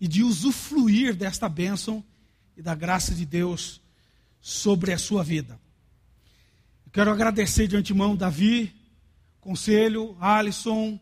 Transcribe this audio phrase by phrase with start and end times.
[0.00, 2.02] e de usufruir desta bênção
[2.56, 3.80] e da graça de Deus
[4.40, 5.60] sobre a sua vida.
[6.86, 8.74] Eu quero agradecer de antemão Davi,
[9.40, 10.98] Conselho, Alisson,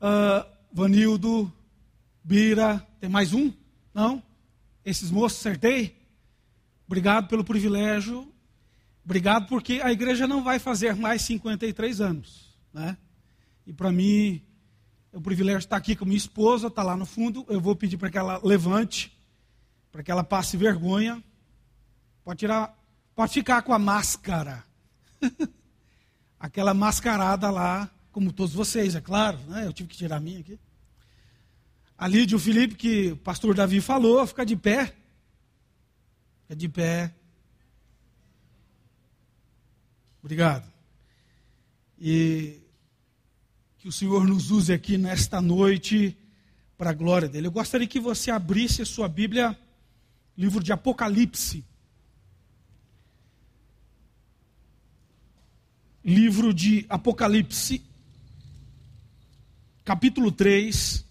[0.00, 1.52] uh, Vanildo,
[2.22, 3.52] Bira, tem mais um?
[3.92, 4.22] Não?
[4.84, 5.96] Esses moços acertei?
[6.86, 8.32] Obrigado pelo privilégio.
[9.04, 12.58] Obrigado porque a igreja não vai fazer mais 53 anos.
[12.72, 12.96] Né?
[13.66, 14.42] E para mim,
[15.12, 17.44] é um privilégio estar aqui com minha esposa, está lá no fundo.
[17.48, 19.16] Eu vou pedir para que ela levante,
[19.90, 21.22] para que ela passe vergonha.
[22.24, 22.78] Pode tirar,
[23.14, 24.64] pode ficar com a máscara.
[26.38, 29.38] Aquela mascarada lá, como todos vocês, é claro.
[29.48, 29.66] Né?
[29.66, 30.58] Eu tive que tirar a minha aqui.
[31.98, 34.94] A Lídia e o Felipe, que o pastor Davi falou, fica de pé.
[36.42, 37.14] Fica de pé.
[40.22, 40.70] Obrigado.
[41.98, 42.60] E
[43.80, 46.14] que o Senhor nos use aqui nesta noite
[46.76, 47.46] para a glória dele.
[47.46, 49.58] Eu gostaria que você abrisse a sua Bíblia,
[50.36, 51.64] livro de Apocalipse.
[56.04, 57.82] Livro de Apocalipse,
[59.82, 61.02] capítulo 3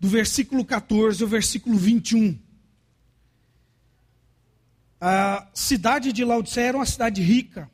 [0.00, 2.38] do versículo 14 ao versículo 21.
[4.98, 7.70] A cidade de Laodicea era uma cidade rica.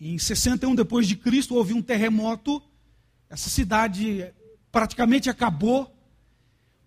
[0.00, 2.62] Em 61 depois de Cristo houve um terremoto.
[3.28, 4.32] Essa cidade
[4.70, 5.94] praticamente acabou.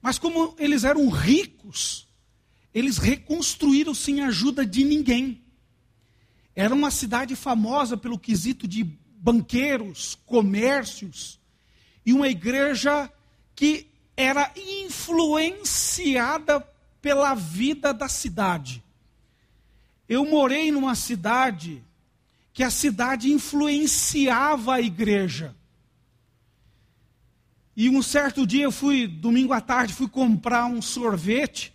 [0.02, 2.08] Mas como eles eram ricos,
[2.74, 5.44] eles reconstruíram sem ajuda de ninguém.
[6.56, 11.40] Era uma cidade famosa pelo quesito de banqueiros, comércios
[12.06, 13.12] e uma igreja
[13.56, 13.88] que
[14.18, 16.60] era influenciada
[17.02, 18.84] pela vida da cidade.
[20.08, 21.84] Eu morei numa cidade
[22.54, 25.56] que a cidade influenciava a igreja.
[27.76, 31.74] E um certo dia eu fui, domingo à tarde, fui comprar um sorvete,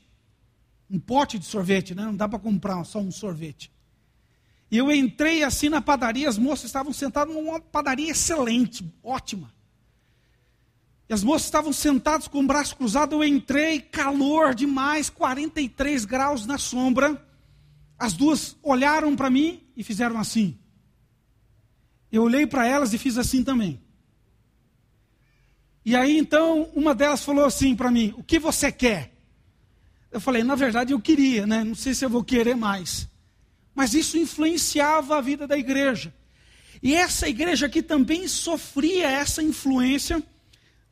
[0.91, 2.05] um pote de sorvete, né?
[2.05, 3.73] não dá para comprar só um sorvete.
[4.71, 9.51] E eu entrei assim na padaria, as moças estavam sentadas numa padaria excelente, ótima.
[11.09, 16.45] E as moças estavam sentadas com o braço cruzado, eu entrei, calor demais, 43 graus
[16.45, 17.25] na sombra.
[17.99, 20.59] As duas olharam para mim e fizeram assim.
[22.11, 23.81] Eu olhei para elas e fiz assim também.
[25.85, 29.13] E aí então uma delas falou assim para mim: O que você quer?
[30.11, 31.63] Eu falei: Na verdade eu queria, né?
[31.65, 33.09] Não sei se eu vou querer mais.
[33.75, 36.15] Mas isso influenciava a vida da igreja.
[36.83, 40.23] E essa igreja aqui também sofria essa influência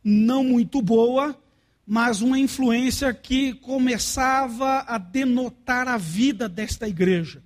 [0.02, 1.38] não muito boa,
[1.86, 7.42] mas uma influência que começava a denotar a vida desta igreja.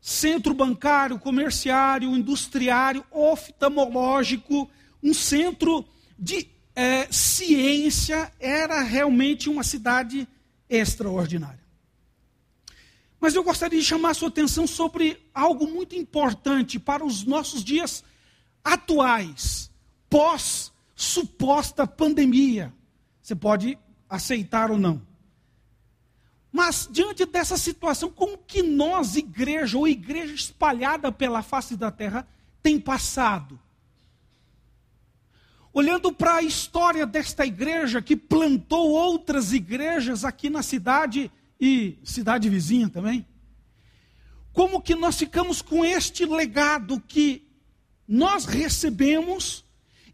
[0.00, 4.70] Centro bancário, comerciário, industriário, oftalmológico,
[5.02, 5.84] um centro
[6.18, 10.26] de é, ciência, era realmente uma cidade
[10.68, 11.58] extraordinária.
[13.20, 17.64] Mas eu gostaria de chamar a sua atenção sobre algo muito importante para os nossos
[17.64, 18.04] dias
[18.62, 19.70] atuais,
[20.08, 22.72] pós suposta pandemia.
[23.20, 23.78] Você pode
[24.08, 25.07] aceitar ou não.
[26.50, 32.26] Mas diante dessa situação, como que nós, igreja ou igreja espalhada pela face da terra,
[32.62, 33.58] tem passado?
[35.72, 42.48] Olhando para a história desta igreja que plantou outras igrejas aqui na cidade e cidade
[42.48, 43.26] vizinha também,
[44.52, 47.46] como que nós ficamos com este legado que
[48.08, 49.64] nós recebemos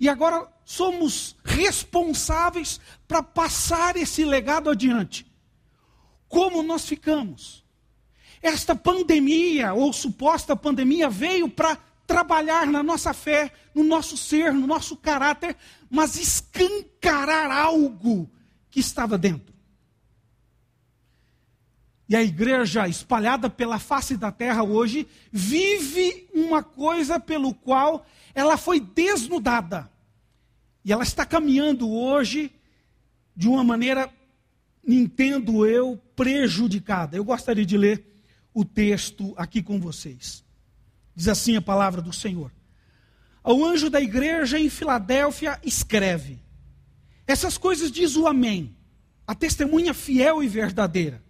[0.01, 5.25] e agora somos responsáveis para passar esse legado adiante.
[6.35, 7.65] Como nós ficamos?
[8.43, 11.77] Esta pandemia, ou suposta pandemia, veio para
[12.09, 15.57] trabalhar na nossa fé, no nosso ser, no nosso caráter,
[15.89, 18.29] mas escancarar algo
[18.69, 19.55] que estava dentro.
[22.09, 28.57] E a igreja espalhada pela face da terra hoje vive uma coisa pelo qual ela
[28.57, 29.89] foi desnudada.
[30.85, 32.53] E ela está caminhando hoje
[33.37, 34.13] de uma maneira,
[34.87, 37.17] entendo eu, prejudicada.
[37.17, 38.05] Eu gostaria de ler
[38.53, 40.45] o texto aqui com vocês.
[41.15, 42.53] Diz assim a palavra do Senhor.
[43.43, 46.41] Ao anjo da igreja em Filadélfia, escreve:
[47.27, 48.77] Essas coisas diz o Amém,
[49.27, 51.23] a testemunha fiel e verdadeira,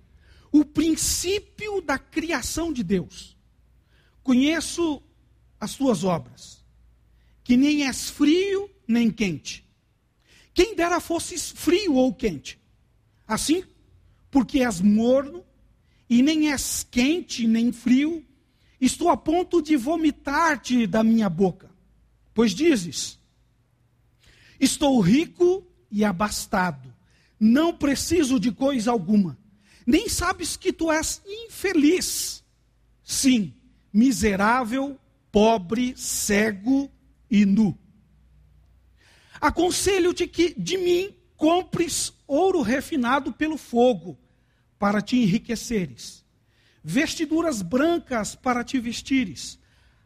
[0.52, 3.36] o princípio da criação de Deus.
[4.22, 5.02] Conheço
[5.60, 6.64] as tuas obras,
[7.42, 9.64] que nem és frio nem quente.
[10.52, 12.60] Quem dera fosses frio ou quente.
[13.26, 13.64] Assim,
[14.30, 15.44] porque és morno,
[16.08, 18.24] e nem és quente nem frio,
[18.80, 21.70] estou a ponto de vomitar-te da minha boca.
[22.34, 23.18] Pois dizes:
[24.60, 26.92] Estou rico e abastado,
[27.38, 29.38] Não preciso de coisa alguma.
[29.86, 32.42] Nem sabes que tu és infeliz.
[33.02, 33.52] Sim,
[33.92, 34.98] miserável,
[35.30, 36.90] pobre, cego
[37.30, 37.76] e nu.
[39.40, 44.18] Aconselho-te que de mim compres ouro refinado pelo fogo,
[44.78, 46.24] para te enriqueceres,
[46.82, 49.58] vestiduras brancas para te vestires,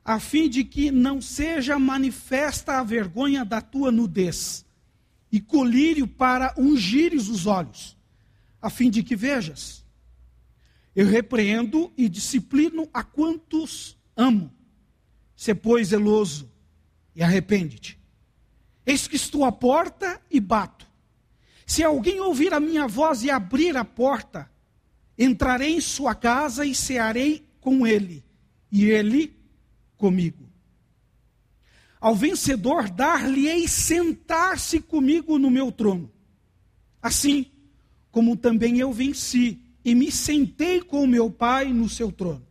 [0.05, 4.67] a fim de que não seja manifesta a vergonha da tua nudez,
[5.31, 7.96] e colírio para ungires os olhos,
[8.61, 9.87] a fim de que vejas.
[10.93, 14.52] Eu repreendo e disciplino a quantos amo.
[15.37, 16.50] Se pois zeloso
[17.14, 17.96] e arrepende-te.
[18.84, 20.88] Eis que estou à porta e bato.
[21.69, 24.50] Se alguém ouvir a minha voz e abrir a porta,
[25.19, 28.25] entrarei em sua casa e cearei com ele,
[28.73, 29.37] e ele
[29.99, 30.49] comigo.
[32.00, 36.11] Ao vencedor dar-lhe-ei sentar-se comigo no meu trono.
[37.03, 37.44] Assim
[38.11, 42.47] como também eu venci e me sentei com meu Pai no seu trono.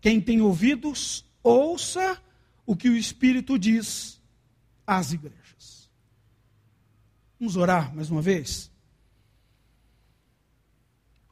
[0.00, 2.18] Quem tem ouvidos, ouça
[2.64, 4.22] o que o Espírito diz
[4.86, 5.45] às igrejas.
[7.38, 8.70] Vamos orar mais uma vez?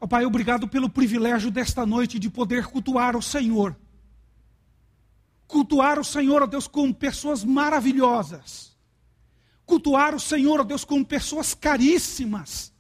[0.00, 3.76] Ó Pai, obrigado pelo privilégio desta noite de poder cultuar o Senhor.
[5.46, 8.76] Cultuar o Senhor, ó Deus, com pessoas maravilhosas.
[9.64, 12.72] Cultuar o Senhor, ó Deus, com pessoas caríssimas.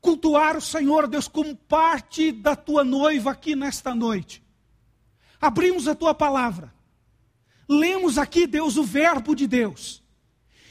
[0.00, 4.42] Cultuar o Senhor, ó Deus, como parte da tua noiva aqui nesta noite.
[5.40, 6.74] Abrimos a tua palavra
[7.68, 10.02] lemos aqui, Deus, o Verbo de Deus.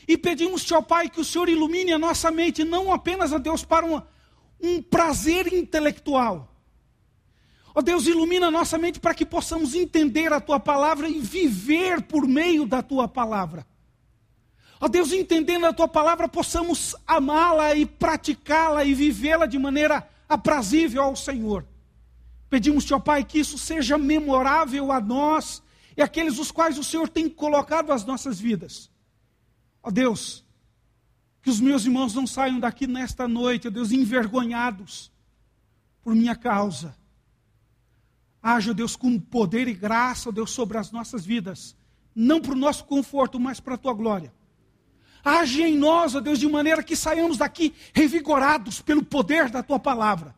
[0.08, 3.64] E pedimos-te, ó Pai, que o Senhor ilumine a nossa mente, não apenas, ó Deus,
[3.64, 4.02] para um,
[4.62, 6.50] um prazer intelectual.
[7.76, 12.04] Ó Deus, ilumina a nossa mente para que possamos entender a tua palavra e viver
[12.04, 13.66] por meio da tua palavra.
[14.80, 21.02] Ó Deus, entendendo a tua palavra, possamos amá-la e praticá-la e vivê-la de maneira aprazível
[21.02, 21.66] ao Senhor.
[22.50, 25.64] Pedimos-te, ó Pai, que isso seja memorável a nós
[25.98, 28.93] e aqueles os quais o Senhor tem colocado as nossas vidas.
[29.84, 30.46] Ó Deus,
[31.42, 35.12] que os meus irmãos não saiam daqui nesta noite, ó Deus, envergonhados
[36.02, 36.96] por minha causa.
[38.42, 41.76] Haja, Deus, com poder e graça, ó Deus, sobre as nossas vidas,
[42.16, 44.34] não para o nosso conforto, mas para a tua glória.
[45.24, 49.80] Age em nós, ó Deus, de maneira que saiamos daqui revigorados pelo poder da tua
[49.80, 50.36] palavra.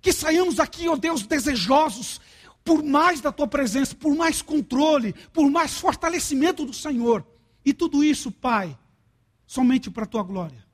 [0.00, 2.20] Que saiamos daqui, ó Deus, desejosos
[2.64, 7.24] por mais da tua presença, por mais controle, por mais fortalecimento do Senhor.
[7.64, 8.78] E tudo isso, Pai,
[9.46, 10.66] somente para a tua glória.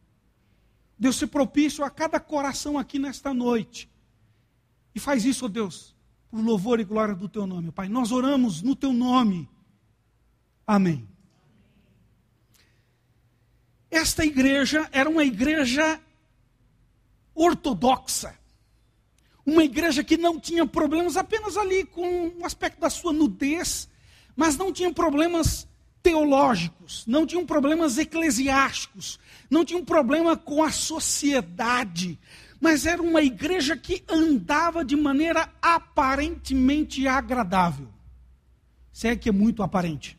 [0.99, 3.91] Deus, se propício a cada coração aqui nesta noite.
[4.95, 5.95] E faz isso, ó Deus,
[6.31, 7.89] por louvor e glória do teu nome, Pai.
[7.89, 9.49] Nós oramos no teu nome.
[10.67, 11.09] Amém.
[13.91, 16.01] Esta igreja era uma igreja
[17.35, 18.39] ortodoxa.
[19.47, 23.89] Uma igreja que não tinha problemas apenas ali com o aspecto da sua nudez,
[24.35, 25.69] mas não tinha problemas
[26.05, 29.19] teológicos, não tinham problemas eclesiásticos,
[29.49, 32.19] não tinha um problema com a sociedade,
[32.61, 37.89] mas era uma igreja que andava de maneira aparentemente agradável.
[38.93, 40.19] Se é que é muito aparente.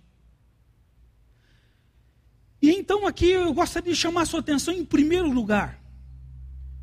[2.60, 5.80] E então aqui eu gostaria de chamar a sua atenção em primeiro lugar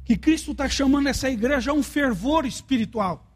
[0.04, 3.26] que Cristo está chamando essa igreja a um fervor espiritual.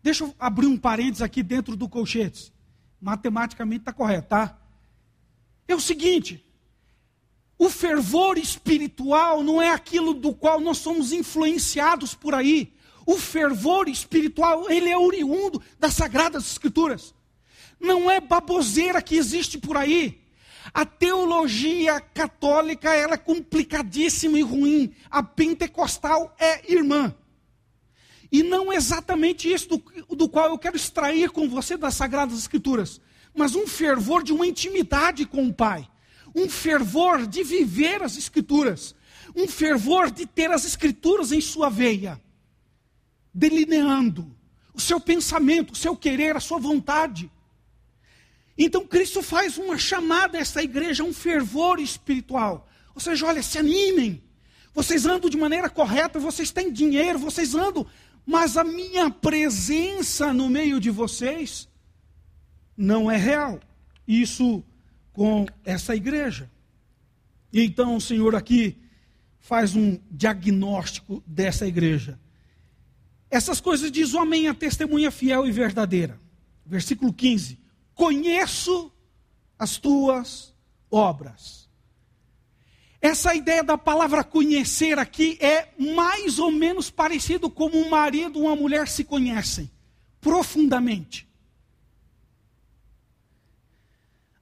[0.00, 2.52] Deixa eu abrir um parênteses aqui dentro do colchete.
[3.00, 4.61] Matematicamente está correto, tá?
[5.72, 6.44] É o seguinte:
[7.58, 12.74] o fervor espiritual não é aquilo do qual nós somos influenciados por aí.
[13.06, 17.14] O fervor espiritual, ele é oriundo das Sagradas Escrituras.
[17.80, 20.20] Não é baboseira que existe por aí.
[20.74, 24.94] A teologia católica ela é complicadíssima e ruim.
[25.10, 27.14] A pentecostal é irmã.
[28.30, 32.38] E não é exatamente isso do, do qual eu quero extrair com você das Sagradas
[32.38, 33.00] Escrituras,
[33.34, 35.88] mas um fervor de uma intimidade com o Pai,
[36.34, 38.94] um fervor de viver as Escrituras,
[39.34, 42.20] um fervor de ter as Escrituras em sua veia,
[43.32, 44.34] delineando
[44.74, 47.30] o seu pensamento, o seu querer, a sua vontade.
[48.56, 52.68] Então Cristo faz uma chamada a essa igreja, um fervor espiritual.
[52.94, 54.22] Ou seja, olha, se animem.
[54.74, 57.86] Vocês andam de maneira correta, vocês têm dinheiro, vocês andam,
[58.24, 61.68] mas a minha presença no meio de vocês
[62.76, 63.60] não é real.
[64.06, 64.62] Isso
[65.12, 66.50] com essa igreja.
[67.52, 68.76] E então o Senhor aqui
[69.40, 72.18] faz um diagnóstico dessa igreja.
[73.30, 76.18] Essas coisas diz o amém, a testemunha fiel e verdadeira.
[76.64, 77.62] Versículo 15
[77.94, 78.90] conheço
[79.58, 80.54] as tuas
[80.90, 81.68] obras.
[83.00, 88.42] Essa ideia da palavra conhecer aqui é mais ou menos parecido como um marido e
[88.42, 89.70] uma mulher se conhecem
[90.20, 91.28] profundamente.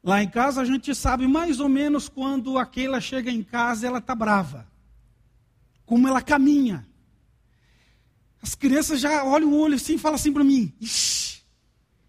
[0.03, 3.99] Lá em casa a gente sabe mais ou menos quando aquela chega em casa ela
[3.99, 4.67] está brava.
[5.85, 6.87] Como ela caminha.
[8.43, 10.73] As crianças já olham o olho assim e falam assim para mim.
[10.81, 11.43] Ixi.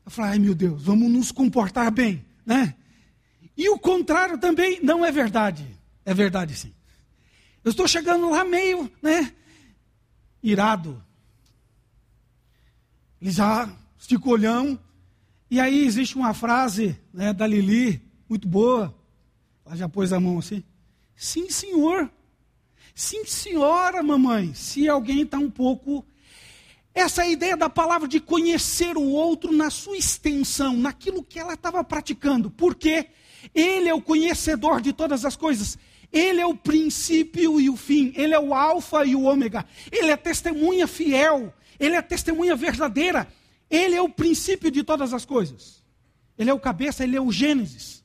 [0.05, 2.25] Eu falo, ai meu Deus, vamos nos comportar bem.
[2.45, 2.75] Né?
[3.57, 5.65] E o contrário também não é verdade.
[6.05, 6.73] É verdade sim.
[7.63, 9.31] Eu estou chegando lá meio, né,
[10.41, 11.03] irado.
[13.21, 13.69] Ele já
[13.99, 14.79] estica o olhão.
[15.51, 18.95] E aí existe uma frase né, da Lili, muito boa.
[19.65, 20.63] Ela já pôs a mão assim.
[21.13, 22.09] Sim, senhor.
[22.95, 24.53] Sim, senhora, mamãe.
[24.53, 26.05] Se alguém está um pouco.
[26.95, 31.83] Essa ideia da palavra de conhecer o outro na sua extensão, naquilo que ela estava
[31.83, 32.49] praticando.
[32.49, 33.07] Porque
[33.53, 35.77] ele é o conhecedor de todas as coisas.
[36.13, 40.11] Ele é o princípio e o fim, ele é o alfa e o ômega, ele
[40.11, 43.27] é testemunha fiel, ele é testemunha verdadeira,
[43.71, 45.81] ele é o princípio de todas as coisas.
[46.37, 48.03] Ele é o cabeça, ele é o Gênesis.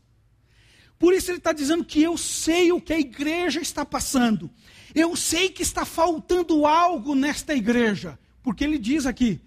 [0.99, 4.51] Por isso ele está dizendo que eu sei o que a igreja está passando.
[4.95, 8.19] Eu sei que está faltando algo nesta igreja.
[8.43, 9.41] Porque ele diz aqui: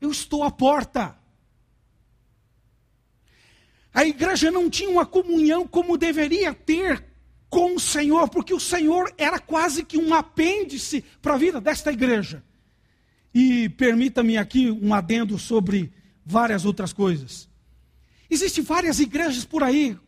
[0.00, 1.16] eu estou à porta.
[3.92, 7.04] A igreja não tinha uma comunhão como deveria ter
[7.48, 11.92] com o Senhor, porque o Senhor era quase que um apêndice para a vida desta
[11.92, 12.42] igreja.
[13.36, 15.92] E permita-me aqui um adendo sobre
[16.24, 17.46] várias outras coisas.
[18.30, 19.98] Existem várias igrejas por aí,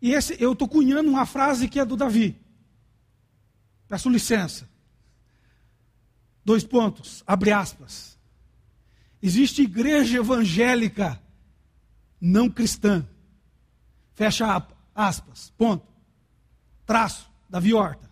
[0.00, 2.36] e esse, eu estou cunhando uma frase que é do Davi.
[3.86, 4.68] Peço licença.
[6.44, 8.18] Dois pontos, abre aspas.
[9.22, 11.22] Existe igreja evangélica
[12.20, 13.06] não cristã.
[14.14, 15.52] Fecha aspas.
[15.56, 15.92] Ponto
[16.92, 18.11] traço, Davi Horta.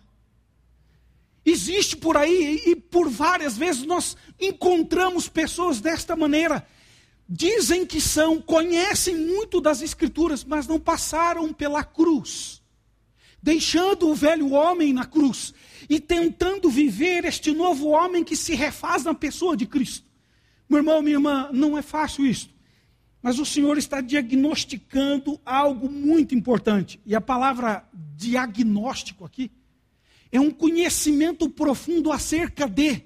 [1.45, 6.65] Existe por aí, e por várias vezes nós encontramos pessoas desta maneira.
[7.27, 12.61] Dizem que são, conhecem muito das Escrituras, mas não passaram pela cruz.
[13.41, 15.53] Deixando o velho homem na cruz
[15.89, 20.05] e tentando viver este novo homem que se refaz na pessoa de Cristo.
[20.69, 22.49] Meu irmão, minha irmã, não é fácil isso.
[23.21, 26.99] Mas o Senhor está diagnosticando algo muito importante.
[27.05, 29.51] E a palavra diagnóstico aqui
[30.31, 33.03] é um conhecimento profundo acerca de.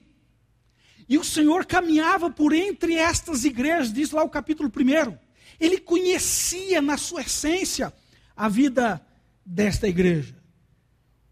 [1.07, 5.17] E o Senhor caminhava por entre estas igrejas, diz lá o capítulo 1.
[5.59, 7.93] Ele conhecia na sua essência
[8.35, 9.05] a vida
[9.45, 10.35] desta igreja.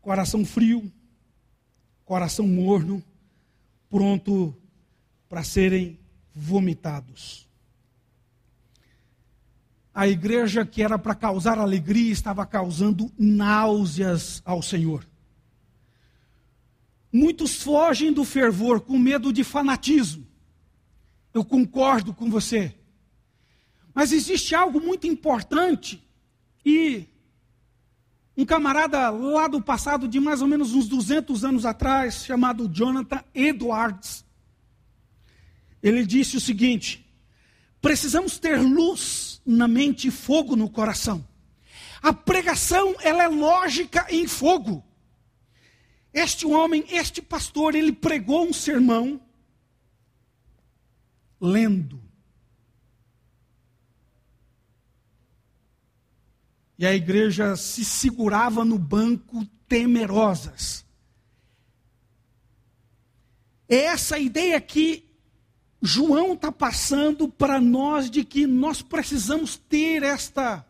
[0.01, 0.91] Coração frio,
[2.05, 3.03] coração morno,
[3.89, 4.55] pronto
[5.27, 5.99] para serem
[6.33, 7.47] vomitados.
[9.93, 15.05] A igreja que era para causar alegria estava causando náuseas ao Senhor.
[17.13, 20.27] Muitos fogem do fervor com medo de fanatismo.
[21.33, 22.75] Eu concordo com você.
[23.93, 26.03] Mas existe algo muito importante
[26.65, 27.05] e
[28.35, 33.23] um camarada lá do passado, de mais ou menos uns 200 anos atrás, chamado Jonathan
[33.35, 34.25] Edwards,
[35.83, 37.05] ele disse o seguinte:
[37.81, 41.27] precisamos ter luz na mente e fogo no coração.
[42.01, 44.83] A pregação, ela é lógica em fogo.
[46.13, 49.19] Este homem, este pastor, ele pregou um sermão
[51.41, 51.99] lendo.
[56.77, 60.85] E a igreja se segurava no banco temerosas.
[63.67, 65.03] É essa ideia que
[65.81, 70.65] João está passando para nós de que nós precisamos ter esta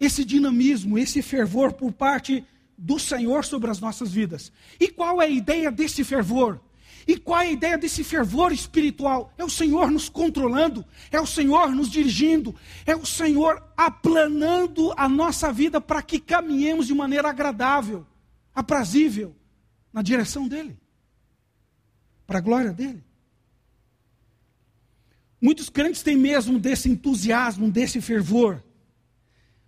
[0.00, 2.44] esse dinamismo, esse fervor por parte
[2.82, 4.52] do Senhor sobre as nossas vidas.
[4.80, 6.60] E qual é a ideia desse fervor?
[7.06, 9.32] E qual é a ideia desse fervor espiritual?
[9.38, 15.08] É o Senhor nos controlando, é o Senhor nos dirigindo, é o Senhor aplanando a
[15.08, 18.04] nossa vida para que caminhemos de maneira agradável,
[18.52, 19.34] aprazível,
[19.92, 20.76] na direção dEle,
[22.26, 23.04] para a glória dEle.
[25.40, 28.62] Muitos crentes têm mesmo desse entusiasmo, desse fervor.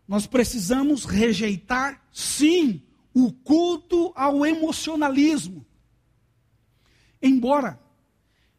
[0.06, 2.83] Nós precisamos rejeitar, sim,
[3.14, 5.64] o culto ao emocionalismo.
[7.22, 7.80] Embora,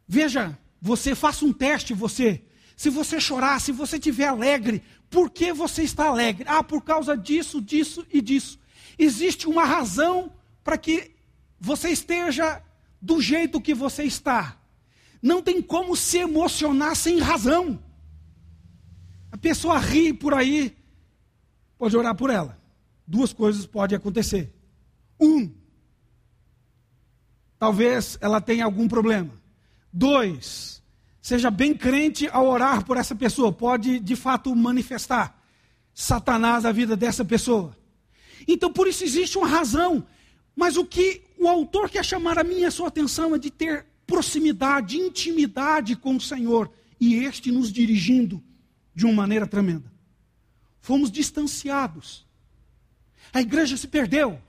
[0.08, 2.42] veja, você faça um teste, você.
[2.74, 6.44] Se você chorar, se você estiver alegre, por que você está alegre?
[6.48, 8.58] Ah, por causa disso, disso e disso.
[8.98, 10.32] Existe uma razão
[10.64, 11.12] para que
[11.60, 12.62] você esteja
[13.00, 14.58] do jeito que você está.
[15.22, 17.82] Não tem como se emocionar sem razão.
[19.30, 20.76] A pessoa ri por aí,
[21.78, 22.65] pode orar por ela.
[23.06, 24.52] Duas coisas podem acontecer.
[25.20, 25.50] Um,
[27.58, 29.30] talvez ela tenha algum problema.
[29.92, 30.82] Dois,
[31.22, 35.42] seja bem crente ao orar por essa pessoa, pode de fato manifestar
[35.94, 37.76] Satanás na vida dessa pessoa.
[38.46, 40.06] Então, por isso existe uma razão.
[40.54, 43.86] Mas o que o autor quer chamar a minha a sua atenção é de ter
[44.06, 48.42] proximidade, intimidade com o Senhor e este nos dirigindo
[48.94, 49.92] de uma maneira tremenda.
[50.80, 52.25] Fomos distanciados.
[53.36, 54.40] A igreja se perdeu.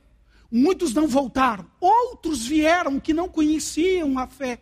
[0.50, 1.70] Muitos não voltaram.
[1.78, 4.62] Outros vieram que não conheciam a fé.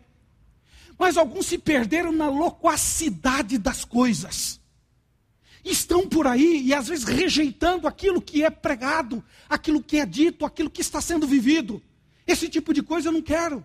[0.98, 4.60] Mas alguns se perderam na loquacidade das coisas.
[5.64, 10.44] Estão por aí e às vezes rejeitando aquilo que é pregado, aquilo que é dito,
[10.44, 11.80] aquilo que está sendo vivido.
[12.26, 13.64] Esse tipo de coisa eu não quero.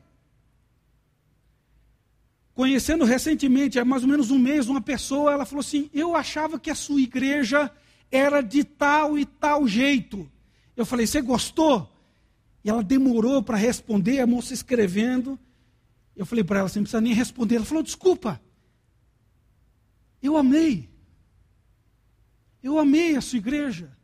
[2.54, 6.60] Conhecendo recentemente, há mais ou menos um mês, uma pessoa, ela falou assim: Eu achava
[6.60, 7.72] que a sua igreja
[8.12, 10.30] era de tal e tal jeito.
[10.82, 11.88] Eu falei: Você gostou?
[12.64, 15.40] E ela demorou para responder, a moça escrevendo.
[16.16, 17.56] Eu falei para ela: Você não precisa nem responder.
[17.56, 18.42] Ela falou: Desculpa.
[20.22, 20.90] Eu amei.
[22.62, 23.96] Eu amei a sua igreja.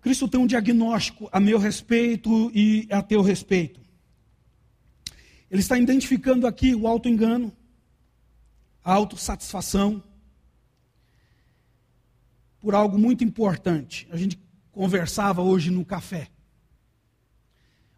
[0.00, 3.80] Cristo tem um diagnóstico a meu respeito e a teu respeito.
[5.48, 7.56] Ele está identificando aqui o auto-engano,
[8.82, 10.02] a autossatisfação,
[12.62, 14.06] por algo muito importante.
[14.12, 14.38] A gente
[14.70, 16.28] conversava hoje no café.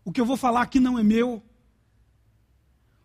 [0.02, 1.42] O que eu vou falar aqui não é meu,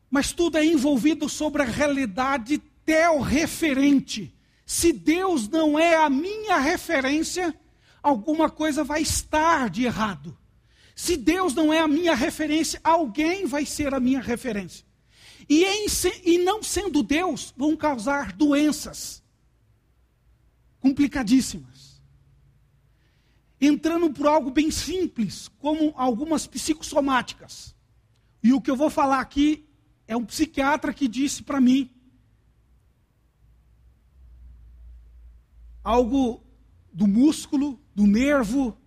[0.09, 4.33] mas tudo é envolvido sobre a realidade teo-referente.
[4.65, 7.53] Se Deus não é a minha referência,
[8.01, 10.37] alguma coisa vai estar de errado.
[10.95, 14.85] Se Deus não é a minha referência, alguém vai ser a minha referência.
[15.47, 15.85] E, em,
[16.23, 19.18] e não sendo Deus, vão causar doenças
[20.79, 22.01] complicadíssimas.
[23.59, 27.75] Entrando por algo bem simples, como algumas psicossomáticas.
[28.41, 29.65] E o que eu vou falar aqui
[30.07, 31.91] é um psiquiatra que disse para mim
[35.83, 36.41] algo
[36.91, 38.77] do músculo, do nervo,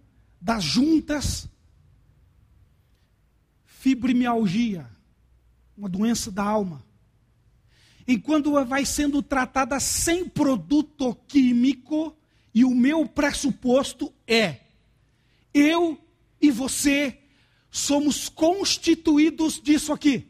[0.41, 1.49] das juntas.
[3.65, 4.89] Fibromialgia,
[5.77, 6.85] uma doença da alma.
[8.07, 12.17] Enquanto vai sendo tratada sem produto químico,
[12.55, 14.61] e o meu pressuposto é:
[15.55, 15.99] eu
[16.41, 17.19] e você
[17.71, 20.29] somos constituídos disso aqui.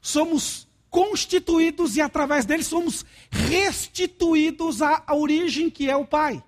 [0.00, 6.42] Somos constituídos e através dele somos restituídos à, origem que é o Pai.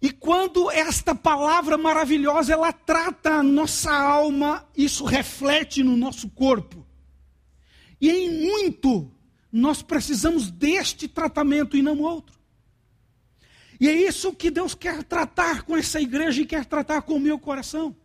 [0.00, 6.86] E quando esta palavra maravilhosa ela trata a nossa alma, isso reflete no nosso corpo.
[8.00, 9.10] E em muito
[9.52, 12.38] nós precisamos deste tratamento e não outro.
[13.78, 17.20] E é isso que Deus quer tratar com essa igreja e quer tratar com o
[17.20, 17.96] meu coração.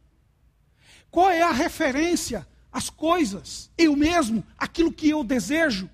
[1.12, 2.48] Qual é a referência?
[2.76, 5.90] as coisas, eu mesmo, aquilo que eu desejo,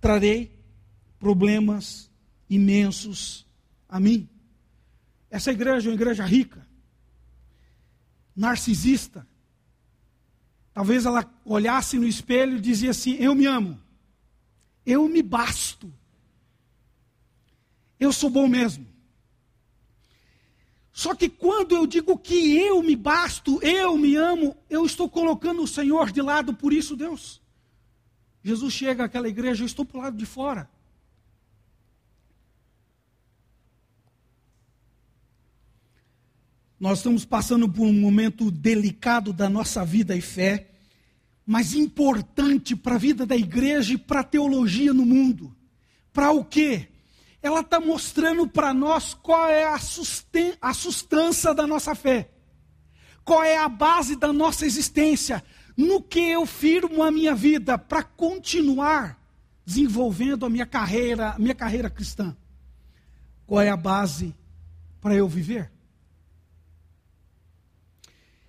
[0.00, 0.56] trarei
[1.18, 2.08] problemas
[2.48, 3.44] imensos
[3.88, 4.28] a mim.
[5.28, 6.64] Essa igreja é uma igreja rica,
[8.36, 9.26] narcisista.
[10.76, 13.80] Talvez ela olhasse no espelho e dizia assim: Eu me amo,
[14.84, 15.90] eu me basto,
[17.98, 18.86] eu sou bom mesmo.
[20.92, 25.62] Só que quando eu digo que eu me basto, eu me amo, eu estou colocando
[25.62, 27.40] o Senhor de lado, por isso, Deus.
[28.42, 30.68] Jesus chega àquela igreja, eu estou para o lado de fora.
[36.78, 40.70] Nós estamos passando por um momento delicado da nossa vida e fé,
[41.46, 45.56] mas importante para a vida da igreja e para a teologia no mundo.
[46.12, 46.88] Para o quê?
[47.46, 52.28] ela está mostrando para nós qual é a, sustância da nossa fé,
[53.24, 55.42] qual é a base da nossa existência,
[55.76, 59.22] no que eu firmo a minha vida para continuar
[59.64, 62.36] desenvolvendo a minha carreira, a minha carreira cristã.
[63.46, 64.34] Qual é a base
[65.00, 65.70] para eu viver?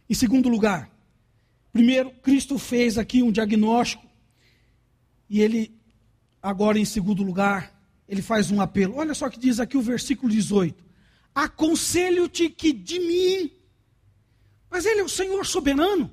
[0.09, 0.89] Em segundo lugar,
[1.71, 4.05] primeiro, Cristo fez aqui um diagnóstico,
[5.29, 5.77] e ele,
[6.41, 8.95] agora em segundo lugar, ele faz um apelo.
[8.95, 10.83] Olha só que diz aqui o versículo 18:
[11.35, 13.51] Aconselho-te que de mim,
[14.69, 16.11] mas ele é o Senhor soberano,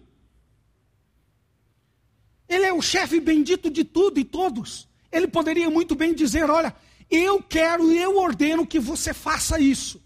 [2.49, 4.89] ele é o chefe bendito de tudo e todos.
[5.11, 6.75] Ele poderia muito bem dizer: Olha,
[7.09, 10.04] eu quero e eu ordeno que você faça isso.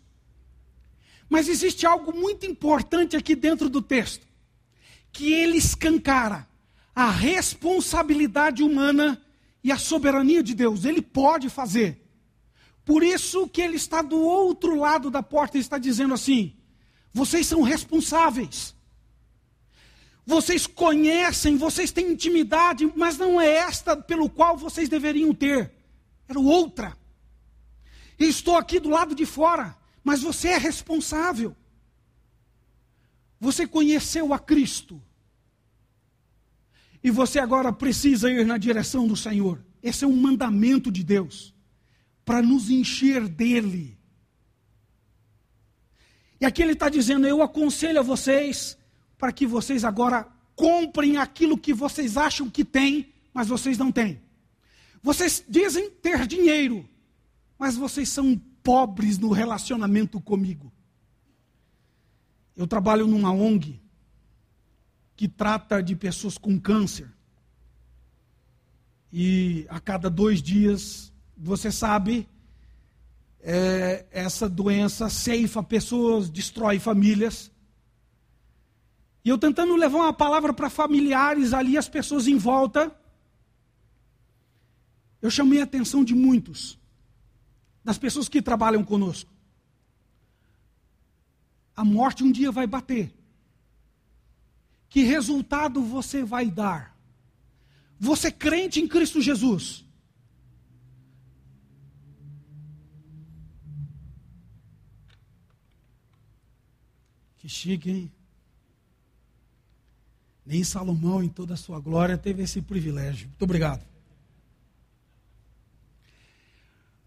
[1.29, 4.27] Mas existe algo muito importante aqui dentro do texto,
[5.13, 6.49] que ele escancara
[6.95, 9.23] a responsabilidade humana
[9.63, 10.85] e a soberania de Deus.
[10.85, 12.05] Ele pode fazer.
[12.85, 16.57] Por isso que ele está do outro lado da porta e está dizendo assim:
[17.13, 18.75] vocês são responsáveis.
[20.25, 25.73] Vocês conhecem, vocês têm intimidade, mas não é esta pelo qual vocês deveriam ter.
[26.29, 26.97] Era outra.
[28.19, 31.57] Estou aqui do lado de fora, mas você é responsável.
[33.41, 35.01] Você conheceu a Cristo.
[37.03, 39.65] E você agora precisa ir na direção do Senhor.
[39.83, 41.55] Esse é um mandamento de Deus
[42.25, 43.97] para nos encher dele.
[46.41, 48.77] E aqui ele está dizendo: Eu aconselho a vocês
[49.17, 54.21] para que vocês agora comprem aquilo que vocês acham que têm, mas vocês não têm.
[55.03, 56.89] Vocês dizem ter dinheiro,
[57.59, 60.71] mas vocês são pobres no relacionamento comigo.
[62.55, 63.81] Eu trabalho numa ONG
[65.17, 67.11] que trata de pessoas com câncer.
[69.11, 72.29] E a cada dois dias, você sabe,
[73.41, 77.51] é, essa doença ceifa pessoas, destrói famílias.
[79.25, 82.95] E eu tentando levar uma palavra para familiares ali, as pessoas em volta.
[85.23, 86.78] Eu chamei a atenção de muitos,
[87.89, 89.31] das pessoas que trabalham conosco.
[91.75, 93.11] A morte um dia vai bater.
[94.91, 96.95] Que resultado você vai dar?
[97.99, 99.87] Você crente em Cristo Jesus?
[107.39, 108.13] Que chique, hein?
[110.45, 113.29] Nem Salomão, em toda a sua glória, teve esse privilégio.
[113.29, 113.83] Muito obrigado.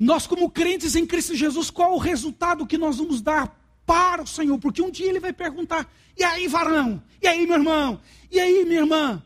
[0.01, 4.27] Nós, como crentes em Cristo Jesus, qual o resultado que nós vamos dar para o
[4.27, 4.57] Senhor?
[4.57, 5.87] Porque um dia Ele vai perguntar:
[6.17, 7.03] e aí, varão?
[7.21, 8.01] E aí, meu irmão?
[8.31, 9.23] E aí, minha irmã?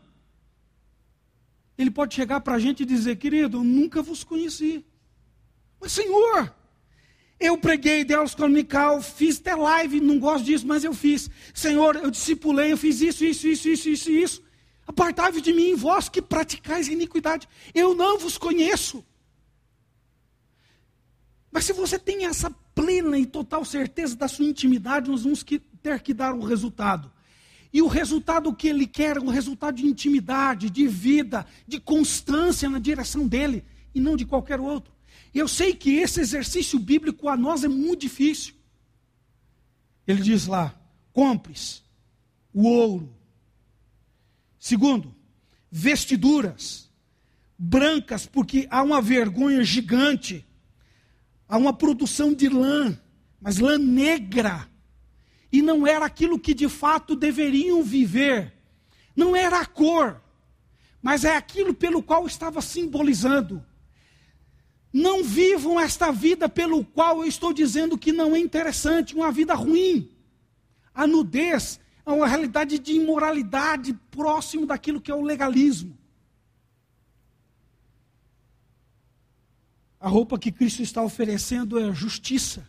[1.78, 4.84] Ele pode chegar para a gente e dizer: querido, eu nunca vos conheci.
[5.80, 6.54] Mas, Senhor,
[7.40, 11.30] eu preguei Deus Comunical, fiz até live, não gosto disso, mas eu fiz.
[11.54, 14.42] Senhor, eu discipulei, eu fiz isso, isso, isso, isso, isso, isso.
[14.86, 17.48] Apartai-vos de mim, vós que praticais iniquidade.
[17.74, 19.02] Eu não vos conheço.
[21.56, 25.42] Mas se você tem essa plena e total certeza da sua intimidade, nós vamos
[25.82, 27.10] ter que dar um resultado.
[27.72, 32.78] E o resultado que ele quer um resultado de intimidade, de vida, de constância na
[32.78, 33.64] direção dele,
[33.94, 34.92] e não de qualquer outro.
[35.34, 38.52] Eu sei que esse exercício bíblico a nós é muito difícil.
[40.06, 40.78] Ele diz lá:
[41.10, 41.82] compres
[42.52, 43.16] o ouro.
[44.58, 45.16] Segundo,
[45.70, 46.90] vestiduras
[47.58, 50.44] brancas, porque há uma vergonha gigante.
[51.48, 52.98] Há uma produção de lã,
[53.40, 54.68] mas lã negra.
[55.52, 58.52] E não era aquilo que de fato deveriam viver.
[59.14, 60.20] Não era a cor,
[61.00, 63.64] mas é aquilo pelo qual estava simbolizando.
[64.92, 69.54] Não vivam esta vida pelo qual eu estou dizendo que não é interessante, uma vida
[69.54, 70.10] ruim.
[70.94, 75.96] A nudez é uma realidade de imoralidade próximo daquilo que é o legalismo.
[80.06, 82.64] A roupa que Cristo está oferecendo é justiça.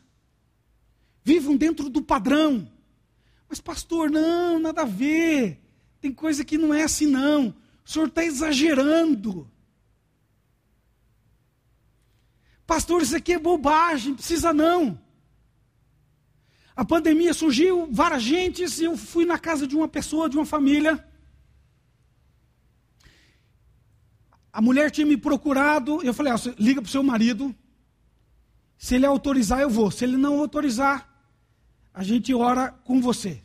[1.24, 2.68] Vivam dentro do padrão.
[3.48, 5.62] Mas, pastor, não, nada a ver.
[6.02, 7.54] Tem coisa que não é assim, não.
[7.86, 9.48] O senhor está exagerando.
[12.66, 15.00] Pastor, isso aqui é bobagem, precisa não.
[16.76, 21.07] A pandemia surgiu, várias gentes, eu fui na casa de uma pessoa, de uma família.
[24.58, 27.56] A mulher tinha me procurado, eu falei, ah, liga para o seu marido.
[28.76, 29.92] Se ele autorizar, eu vou.
[29.92, 31.08] Se ele não autorizar,
[31.94, 33.44] a gente ora com você.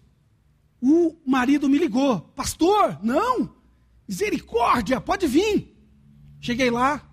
[0.81, 3.55] O marido me ligou, pastor, não,
[4.09, 5.77] misericórdia, pode vir.
[6.41, 7.07] Cheguei lá,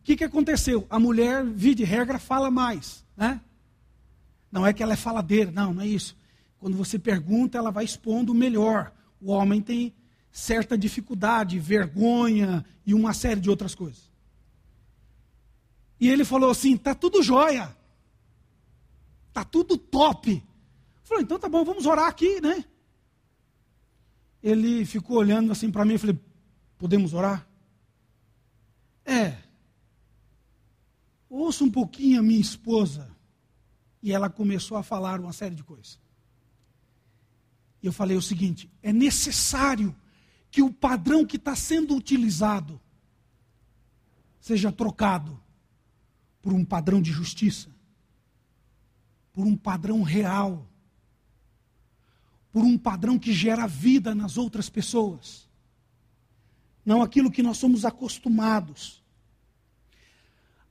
[0.00, 0.86] o que, que aconteceu?
[0.88, 3.04] A mulher, via de regra, fala mais.
[3.14, 3.38] Né?
[4.50, 6.16] Não é que ela é faladeira, não, não é isso.
[6.58, 8.94] Quando você pergunta, ela vai expondo melhor.
[9.20, 9.94] O homem tem
[10.32, 14.10] certa dificuldade, vergonha e uma série de outras coisas.
[16.00, 17.76] E ele falou assim: tá tudo jóia.
[19.32, 20.42] Tá tudo top.
[21.04, 22.64] Falou, então tá bom, vamos orar aqui, né?
[24.42, 26.18] Ele ficou olhando assim para mim e falei:
[26.78, 27.46] podemos orar?
[29.04, 29.36] É
[31.32, 33.10] ouça um pouquinho a minha esposa.
[34.02, 35.98] E ela começou a falar uma série de coisas.
[37.82, 39.94] E eu falei o seguinte: é necessário
[40.52, 42.80] que o padrão que está sendo utilizado
[44.38, 45.36] seja trocado
[46.40, 47.68] por um padrão de justiça,
[49.32, 50.68] por um padrão real,
[52.52, 55.48] por um padrão que gera vida nas outras pessoas,
[56.86, 59.02] não aquilo que nós somos acostumados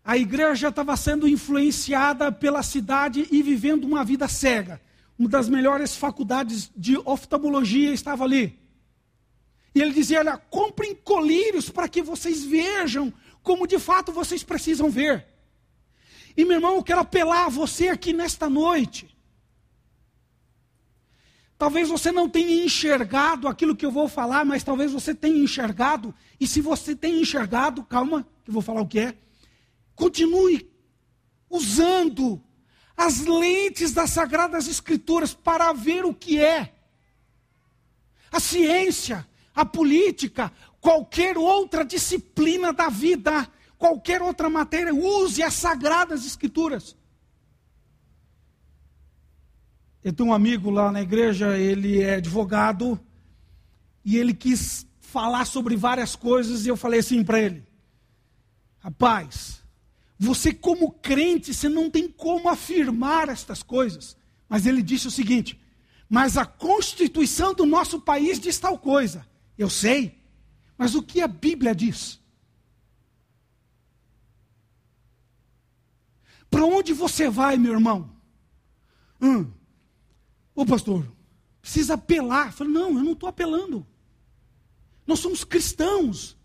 [0.04, 4.82] a igreja estava sendo influenciada pela cidade e vivendo uma vida cega.
[5.17, 8.60] Uma das melhores faculdades de oftalmologia estava ali.
[9.73, 14.89] E ele dizia: Olha, comprem colírios para que vocês vejam como de fato vocês precisam
[14.89, 15.25] ver.
[16.36, 19.15] E meu irmão, eu quero apelar a você aqui nesta noite.
[21.57, 26.13] Talvez você não tenha enxergado aquilo que eu vou falar, mas talvez você tenha enxergado.
[26.39, 29.15] E se você tem enxergado, calma, que eu vou falar o que é.
[29.95, 30.67] Continue
[31.49, 32.41] usando
[32.97, 36.73] as lentes das Sagradas Escrituras para ver o que é.
[38.31, 46.25] A ciência, a política, qualquer outra disciplina da vida, qualquer outra matéria, use as Sagradas
[46.25, 46.95] Escrituras.
[50.03, 52.99] Eu tenho um amigo lá na igreja, ele é advogado,
[54.03, 57.63] e ele quis falar sobre várias coisas, e eu falei assim para ele:
[58.79, 59.61] Rapaz,
[60.17, 64.15] você como crente, você não tem como afirmar estas coisas.
[64.49, 65.59] Mas ele disse o seguinte:
[66.09, 69.25] Mas a Constituição do nosso país diz tal coisa.
[69.62, 70.19] Eu sei,
[70.78, 72.19] mas o que a Bíblia diz?
[76.50, 78.10] Para onde você vai, meu irmão?
[79.21, 79.52] Hum,
[80.56, 81.06] Ô pastor,
[81.62, 82.47] precisa apelar.
[82.47, 83.86] Eu falei, não, eu não estou apelando.
[85.06, 86.38] Nós somos cristãos.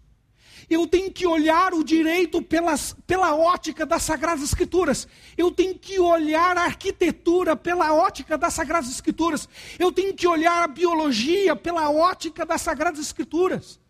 [0.68, 5.06] Eu tenho que olhar o direito pelas, pela ótica das Sagradas Escrituras.
[5.36, 9.48] Eu tenho que olhar a arquitetura pela ótica das Sagradas Escrituras.
[9.78, 13.80] Eu tenho que olhar a biologia pela ótica das Sagradas Escrituras.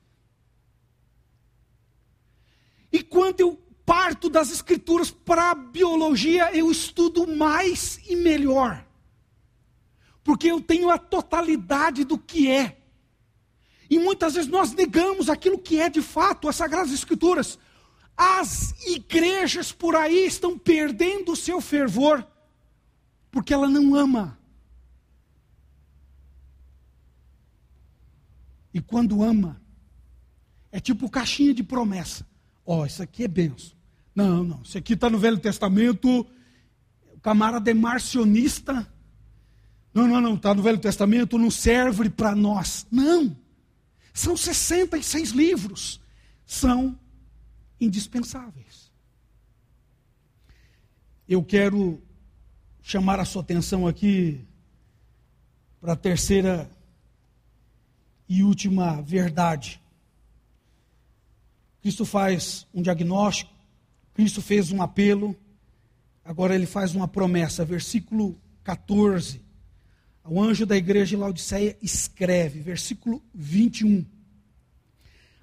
[2.92, 8.86] E quando eu parto das Escrituras para a biologia, eu estudo mais e melhor
[10.26, 12.76] porque eu tenho a totalidade do que é.
[13.88, 17.58] E muitas vezes nós negamos aquilo que é de fato as Sagradas Escrituras.
[18.16, 22.26] As igrejas por aí estão perdendo o seu fervor,
[23.30, 24.38] porque ela não ama.
[28.72, 29.60] E quando ama,
[30.72, 32.26] é tipo caixinha de promessa.
[32.64, 33.76] Ó, oh, isso aqui é benção.
[34.14, 36.26] Não, não, isso aqui está no Velho Testamento.
[37.12, 38.90] O camarada é marcionista
[39.96, 42.86] não, não, não, está no Velho Testamento, não serve para nós.
[42.92, 43.34] Não.
[44.16, 46.00] São 66 livros.
[46.46, 46.98] São
[47.78, 48.90] indispensáveis.
[51.28, 52.02] Eu quero
[52.80, 54.42] chamar a sua atenção aqui
[55.78, 56.70] para a terceira
[58.26, 59.82] e última verdade.
[61.82, 63.52] Cristo faz um diagnóstico,
[64.14, 65.36] Cristo fez um apelo,
[66.24, 67.66] agora ele faz uma promessa.
[67.66, 69.45] Versículo 14
[70.28, 74.04] o anjo da igreja de Laodiceia escreve, versículo 21.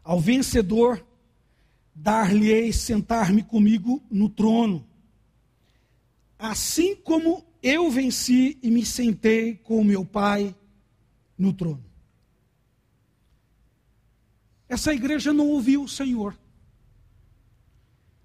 [0.03, 1.05] Ao vencedor,
[1.95, 4.85] dar-lhe-ei sentar-me comigo no trono,
[6.37, 10.53] assim como eu venci e me sentei com o meu Pai
[11.37, 11.83] no trono.
[14.67, 16.37] Essa igreja não ouviu o Senhor.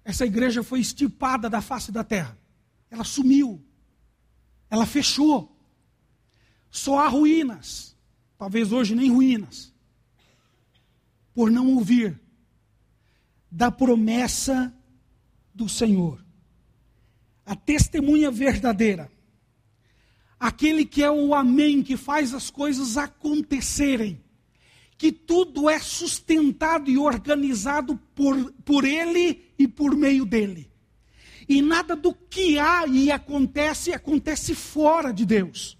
[0.03, 2.37] Essa igreja foi estipada da face da terra.
[2.89, 3.63] Ela sumiu.
[4.69, 5.55] Ela fechou.
[6.69, 7.95] Só há ruínas,
[8.37, 9.73] talvez hoje nem ruínas,
[11.33, 12.19] por não ouvir
[13.49, 14.73] da promessa
[15.53, 16.23] do Senhor.
[17.45, 19.11] A testemunha verdadeira,
[20.39, 24.23] aquele que é o Amém, que faz as coisas acontecerem,
[24.97, 30.69] que tudo é sustentado e organizado por, por Ele e por meio dele.
[31.47, 35.78] E nada do que há e acontece, acontece fora de Deus.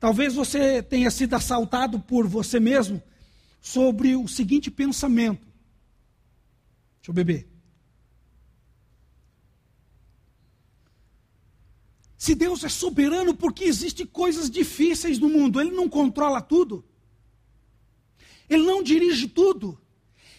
[0.00, 3.02] Talvez você tenha sido assaltado por você mesmo
[3.60, 5.46] sobre o seguinte pensamento.
[6.98, 7.48] Deixa eu beber.
[12.16, 15.60] Se Deus é soberano, porque existem coisas difíceis no mundo?
[15.60, 16.84] Ele não controla tudo.
[18.48, 19.80] Ele não dirige tudo.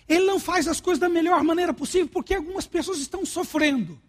[0.07, 3.99] Ele não faz as coisas da melhor maneira possível, porque algumas pessoas estão sofrendo.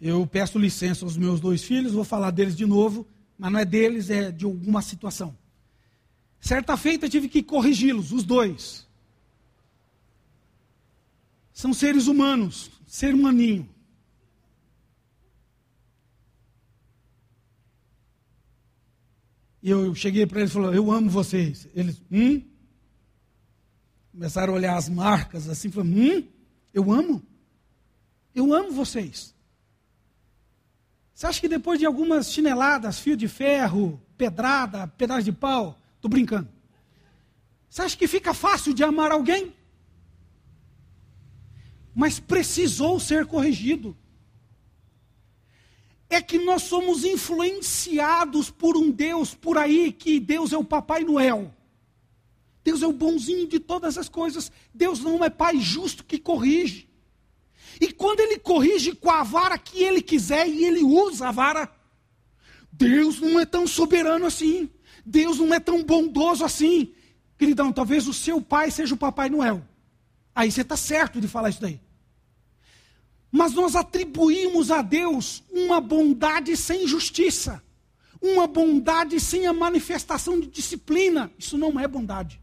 [0.00, 3.64] Eu peço licença aos meus dois filhos, vou falar deles de novo, mas não é
[3.64, 5.36] deles, é de alguma situação.
[6.40, 8.88] Certa feita tive que corrigi-los, os dois.
[11.52, 13.68] São seres humanos, ser humaninho.
[19.62, 21.68] E eu cheguei para eles e falei, eu amo vocês.
[21.74, 22.42] Eles, hum?
[24.12, 26.26] Começaram a olhar as marcas assim, falaram, hum?
[26.72, 27.22] Eu amo?
[28.34, 29.34] Eu amo vocês.
[31.20, 36.08] Você acha que depois de algumas chineladas, fio de ferro, pedrada, pedaço de pau, estou
[36.08, 36.48] brincando.
[37.68, 39.52] Você acha que fica fácil de amar alguém?
[41.94, 43.94] mas precisou ser corrigido.
[46.08, 51.04] É que nós somos influenciados por um Deus por aí, que Deus é o Papai
[51.04, 51.54] Noel.
[52.64, 54.50] Deus é o bonzinho de todas as coisas.
[54.72, 56.89] Deus não é Pai justo que corrige.
[58.60, 61.74] Corrige com a vara que Ele quiser e Ele usa a vara,
[62.70, 64.68] Deus não é tão soberano assim.
[65.04, 66.92] Deus não é tão bondoso assim.
[67.38, 69.66] Queridão, talvez o seu pai seja o Papai Noel.
[70.34, 71.80] Aí você está certo de falar isso daí.
[73.32, 77.62] Mas nós atribuímos a Deus uma bondade sem justiça,
[78.20, 81.32] uma bondade sem a manifestação de disciplina.
[81.38, 82.38] Isso não é bondade,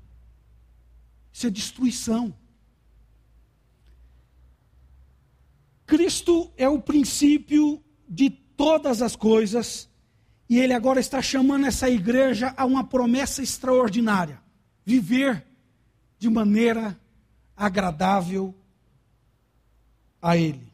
[1.31, 2.33] isso é destruição.
[5.87, 9.89] Cristo é o princípio de todas as coisas,
[10.49, 14.45] e Ele agora está chamando essa igreja a uma promessa extraordinária
[14.85, 15.45] viver
[16.19, 16.99] de maneira
[17.55, 18.53] agradável
[20.21, 20.71] a Ele.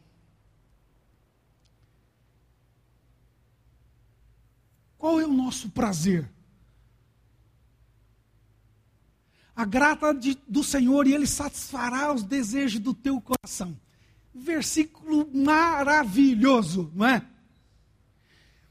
[4.98, 6.28] Qual é o nosso prazer?
[9.54, 13.78] A grata de, do Senhor e Ele satisfará os desejos do teu coração.
[14.34, 17.24] Versículo maravilhoso, não é?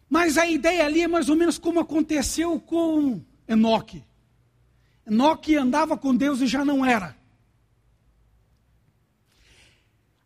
[0.09, 4.03] Mas a ideia ali é mais ou menos como aconteceu com Enoque.
[5.07, 7.17] Enoque andava com Deus e já não era.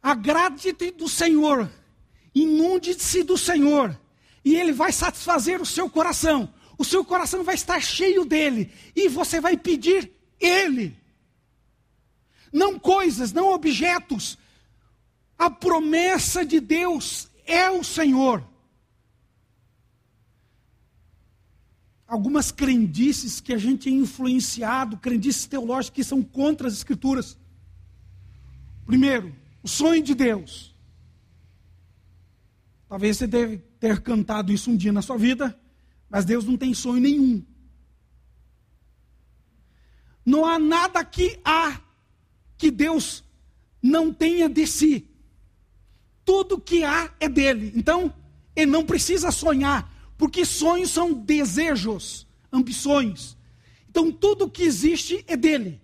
[0.02, 1.70] Agrade-te do Senhor,
[2.34, 4.00] inunde-se do Senhor,
[4.44, 6.54] e Ele vai satisfazer o seu coração.
[6.78, 10.98] O seu coração vai estar cheio dele, e você vai pedir Ele.
[12.52, 14.38] Não coisas, não objetos.
[15.38, 18.44] A promessa de Deus é o Senhor.
[22.08, 27.38] algumas crendices que a gente é influenciado, crendices teológicas que são contra as Escrituras.
[28.86, 30.74] Primeiro, o sonho de Deus.
[32.88, 35.60] Talvez você deve ter cantado isso um dia na sua vida,
[36.10, 37.46] mas Deus não tem sonho nenhum.
[40.26, 41.82] Não há nada que há
[42.58, 43.24] que Deus
[43.82, 45.10] não tenha de si.
[46.28, 47.72] Tudo que há é dele.
[47.74, 48.14] Então,
[48.54, 49.96] ele não precisa sonhar.
[50.18, 53.38] Porque sonhos são desejos, ambições.
[53.88, 55.80] Então tudo que existe é dele.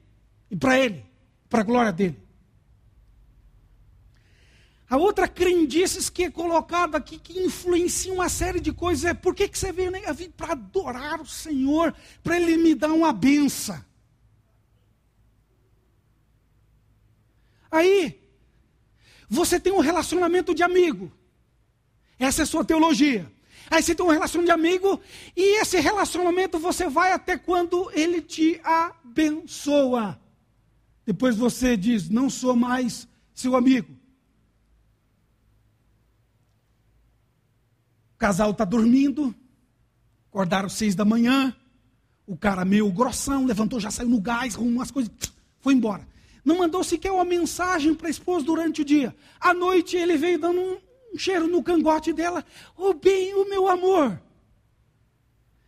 [0.50, 1.06] E para ele,
[1.50, 2.20] para a glória dele.
[4.90, 9.34] A outra crendices que é colocada aqui, que influencia uma série de coisas, é por
[9.34, 10.02] que, que você veio né?
[10.36, 13.84] para adorar o Senhor, para Ele me dar uma benção.
[17.72, 18.23] Aí,
[19.34, 21.12] você tem um relacionamento de amigo.
[22.20, 23.30] Essa é a sua teologia.
[23.70, 25.02] Aí você tem um relacionamento de amigo,
[25.36, 30.20] e esse relacionamento você vai até quando ele te abençoa.
[31.06, 33.92] Depois você diz: Não sou mais seu amigo.
[38.14, 39.34] O casal está dormindo,
[40.30, 41.56] acordaram seis da manhã,
[42.28, 45.12] o cara meio grossão, levantou, já saiu no gás, arrumou umas coisas,
[45.60, 46.08] foi embora.
[46.44, 49.16] Não mandou sequer uma mensagem para a esposa durante o dia.
[49.40, 50.78] À noite ele veio dando um,
[51.14, 52.46] um cheiro no cangote dela.
[52.76, 54.20] Oh, bem, o meu amor.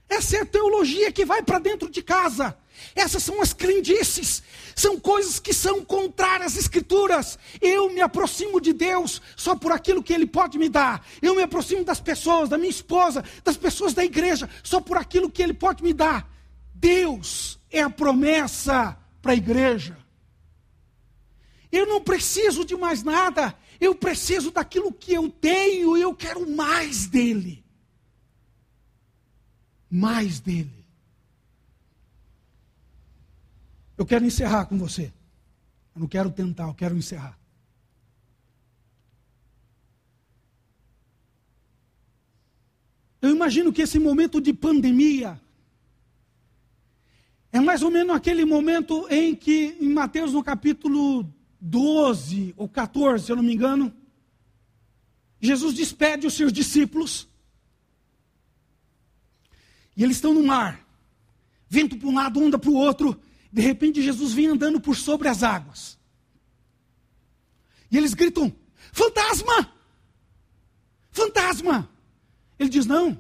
[0.10, 2.58] Essa é a teologia que vai para dentro de casa.
[2.94, 4.44] Essas são as crendices,
[4.76, 7.40] são coisas que são contrárias às Escrituras.
[7.62, 11.06] Eu me aproximo de Deus só por aquilo que Ele pode me dar.
[11.22, 15.30] Eu me aproximo das pessoas, da minha esposa, das pessoas da igreja, só por aquilo
[15.30, 16.30] que Ele pode me dar.
[16.74, 19.98] Deus é a promessa para a igreja.
[21.76, 26.50] Eu não preciso de mais nada, eu preciso daquilo que eu tenho e eu quero
[26.50, 27.66] mais dele.
[29.92, 30.86] Mais dele.
[33.98, 35.12] Eu quero encerrar com você.
[35.94, 37.38] Eu não quero tentar, eu quero encerrar.
[43.22, 45.42] Eu imagino que esse momento de pandemia
[47.52, 51.36] é mais ou menos aquele momento em que, em Mateus no capítulo
[51.68, 53.92] 12 ou 14, se eu não me engano,
[55.42, 57.28] Jesus despede os seus discípulos.
[59.98, 60.86] E eles estão no mar.
[61.68, 63.20] Vento para um lado, onda para o outro.
[63.52, 65.98] De repente, Jesus vem andando por sobre as águas.
[67.90, 68.56] E eles gritam:
[68.92, 69.74] Fantasma!
[71.12, 71.90] Fantasma!
[72.60, 73.20] Ele diz: Não,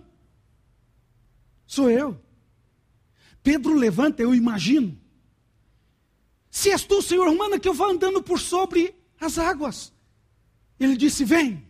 [1.65, 2.21] sou eu.
[3.41, 4.99] Pedro levanta, eu imagino.
[6.55, 9.91] Se és tu, Senhor, manda que eu vá andando por sobre as águas.
[10.79, 11.67] Ele disse: Vem.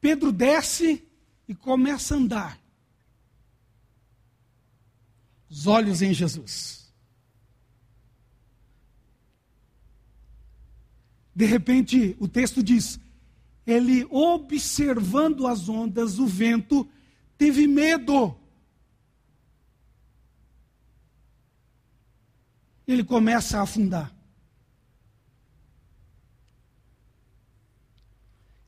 [0.00, 1.04] Pedro desce
[1.48, 2.60] e começa a andar.
[5.50, 6.94] Os olhos em Jesus.
[11.34, 13.00] De repente, o texto diz:
[13.66, 16.88] ele observando as ondas, o vento,
[17.36, 18.36] teve medo.
[22.86, 24.14] Ele começa a afundar.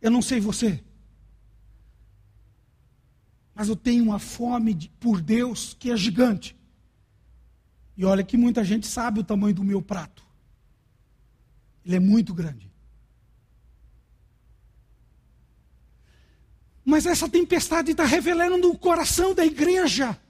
[0.00, 0.82] Eu não sei você,
[3.56, 6.54] mas eu tenho uma fome de, por Deus que é gigante.
[7.96, 10.22] E olha que muita gente sabe o tamanho do meu prato.
[11.82, 12.70] Ele é muito grande.
[16.84, 20.20] Mas essa tempestade está revelando no coração da igreja.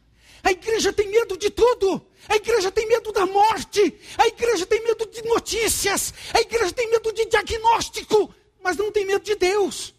[0.43, 2.07] A igreja tem medo de tudo.
[2.29, 3.95] A igreja tem medo da morte.
[4.19, 6.13] A igreja tem medo de notícias.
[6.35, 8.35] A igreja tem medo de diagnóstico.
[8.63, 9.95] Mas não tem medo de Deus.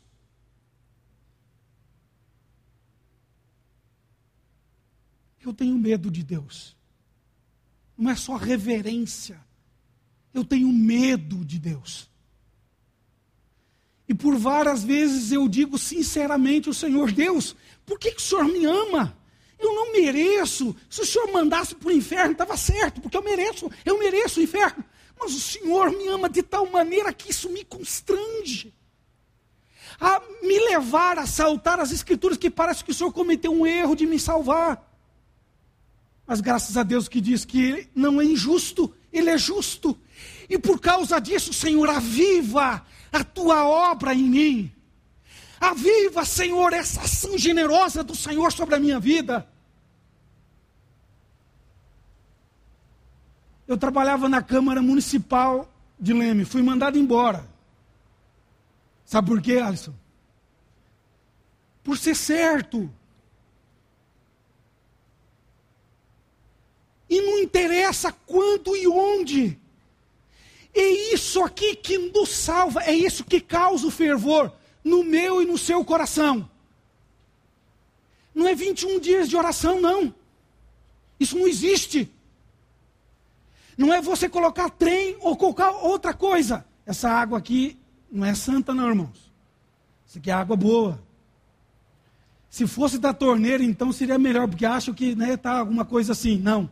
[5.41, 6.75] Eu tenho medo de Deus.
[7.97, 9.39] Não é só reverência.
[10.33, 12.09] Eu tenho medo de Deus.
[14.07, 18.45] E por várias vezes eu digo sinceramente ao Senhor, Deus, por que, que o Senhor
[18.45, 19.16] me ama?
[19.59, 20.75] Eu não mereço.
[20.89, 24.43] Se o Senhor mandasse para o inferno, estava certo, porque eu mereço, eu mereço o
[24.43, 24.83] inferno.
[25.19, 28.73] Mas o Senhor me ama de tal maneira que isso me constrange.
[29.99, 33.95] A me levar a saltar as escrituras que parece que o Senhor cometeu um erro
[33.95, 34.87] de me salvar.
[36.25, 39.97] Mas graças a Deus que diz que não é injusto, Ele é justo.
[40.49, 44.71] E por causa disso, Senhor, aviva a tua obra em mim.
[45.59, 49.47] Aviva, Senhor, essa ação generosa do Senhor sobre a minha vida.
[53.67, 57.45] Eu trabalhava na Câmara Municipal de Leme, fui mandado embora.
[59.03, 59.93] Sabe por quê, Alisson?
[61.83, 62.89] Por ser certo.
[67.09, 69.59] E não interessa quando e onde.
[70.73, 74.53] É isso aqui que nos salva, é isso que causa o fervor
[74.87, 76.49] no meu e no seu coração.
[78.33, 80.13] Não é 21 dias de oração, não.
[81.19, 82.11] Isso não existe.
[83.77, 86.65] Não é você colocar trem ou colocar outra coisa.
[86.85, 87.77] Essa água aqui
[88.11, 89.31] não é santa, não, irmãos.
[90.07, 91.03] Isso aqui é água boa.
[92.49, 96.37] Se fosse da torneira, então seria melhor, porque acho que né, tá alguma coisa assim.
[96.37, 96.69] Não.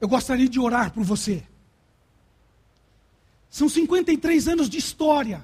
[0.00, 1.42] Eu gostaria de orar por você.
[3.56, 5.42] São 53 anos de história.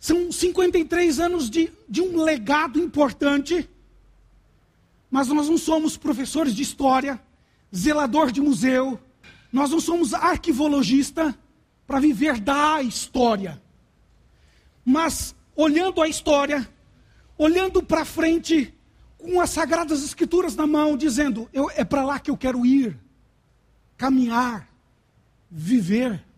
[0.00, 3.70] São 53 anos de, de um legado importante.
[5.08, 7.22] Mas nós não somos professores de história,
[7.72, 8.98] zelador de museu,
[9.52, 11.32] nós não somos arquivologista
[11.86, 13.62] para viver da história.
[14.84, 16.68] Mas olhando a história,
[17.38, 18.74] olhando para frente,
[19.16, 22.98] com as sagradas escrituras na mão, dizendo: eu, é para lá que eu quero ir
[23.96, 24.68] caminhar,
[25.48, 26.31] viver.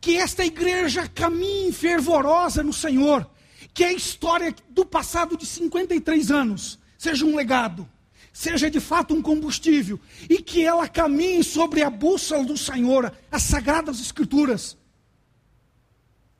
[0.00, 3.28] Que esta igreja caminhe fervorosa no Senhor,
[3.74, 7.88] que a história do passado de 53 anos seja um legado,
[8.32, 13.42] seja de fato um combustível, e que ela caminhe sobre a bússola do Senhor, as
[13.42, 14.76] sagradas Escrituras,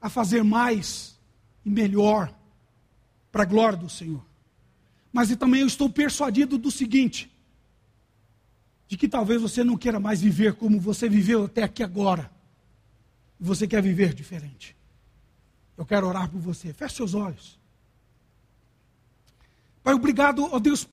[0.00, 1.18] a fazer mais
[1.64, 2.32] e melhor
[3.30, 4.24] para a glória do Senhor.
[5.12, 7.30] Mas também eu estou persuadido do seguinte:
[8.86, 12.30] de que talvez você não queira mais viver como você viveu até aqui agora.
[13.38, 14.76] Você quer viver diferente.
[15.76, 16.72] Eu quero orar por você.
[16.72, 17.58] Feche seus olhos.
[19.82, 20.84] Pai, obrigado, ó Deus,